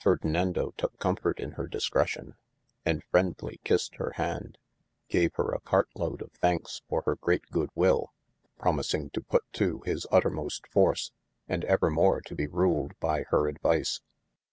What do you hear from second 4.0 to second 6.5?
hand, gave hir a cartlode of